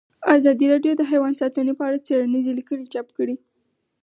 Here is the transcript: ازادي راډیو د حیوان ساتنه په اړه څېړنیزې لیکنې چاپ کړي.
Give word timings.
ازادي 0.35 0.65
راډیو 0.73 0.93
د 0.97 1.01
حیوان 1.11 1.33
ساتنه 1.41 1.71
په 1.77 1.83
اړه 1.87 1.97
څېړنیزې 2.07 2.51
لیکنې 2.59 2.85
چاپ 2.93 3.07
کړي. 3.17 3.35